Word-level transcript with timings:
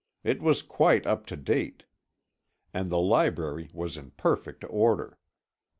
It 0.23 0.41
was 0.41 0.63
quite 0.63 1.05
up 1.05 1.27
to 1.27 1.37
date, 1.37 1.83
and 2.73 2.89
the 2.89 2.97
library 2.97 3.69
was 3.71 3.97
in 3.97 4.09
perfect 4.09 4.65
order. 4.67 5.19